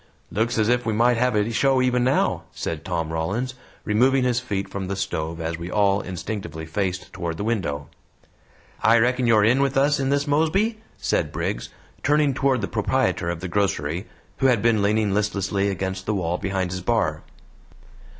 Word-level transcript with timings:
"Looks 0.31 0.57
as 0.57 0.67
ef 0.67 0.83
we 0.83 0.93
might 0.93 1.17
hev 1.17 1.35
a 1.35 1.51
show 1.51 1.79
even 1.79 2.03
now," 2.03 2.41
said 2.51 2.83
Tom 2.83 3.13
Rollins, 3.13 3.53
removing 3.85 4.23
his 4.23 4.39
feet 4.39 4.67
from 4.67 4.87
the 4.87 4.95
stove 4.95 5.39
as 5.39 5.59
we 5.59 5.69
all 5.69 6.01
instinctively 6.01 6.65
faced 6.65 7.13
toward 7.13 7.37
the 7.37 7.43
window. 7.43 7.87
"I 8.81 8.97
reckon 8.97 9.27
you're 9.27 9.45
in 9.45 9.61
with 9.61 9.77
us 9.77 9.99
in 9.99 10.09
this, 10.09 10.25
Mosby?" 10.25 10.79
said 10.97 11.31
Briggs, 11.31 11.69
turning 12.01 12.33
toward 12.33 12.61
the 12.61 12.67
proprietor 12.67 13.29
of 13.29 13.41
the 13.41 13.47
grocery, 13.47 14.07
who 14.37 14.47
had 14.47 14.63
been 14.63 14.81
leaning 14.81 15.13
listlessly 15.13 15.69
against 15.69 16.07
the 16.07 16.15
wall 16.15 16.39
behind 16.39 16.71
his 16.71 16.81
bar. 16.81 17.21